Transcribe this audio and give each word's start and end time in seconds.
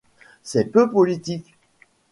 C'est 0.41 0.71
peu 0.71 0.89
politique! 0.89 1.53